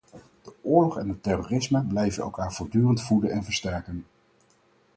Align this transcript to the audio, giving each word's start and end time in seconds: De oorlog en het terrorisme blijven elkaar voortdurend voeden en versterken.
De 0.43 0.53
oorlog 0.61 0.97
en 0.97 1.09
het 1.09 1.23
terrorisme 1.23 1.83
blijven 1.83 2.23
elkaar 2.23 2.53
voortdurend 2.53 3.01
voeden 3.01 3.31
en 3.31 3.43
versterken. 3.43 4.05